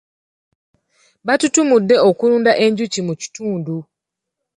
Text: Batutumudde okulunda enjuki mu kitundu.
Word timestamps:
Batutumudde 1.25 1.95
okulunda 2.09 2.51
enjuki 2.65 2.99
mu 3.07 3.13
kitundu. 3.21 3.75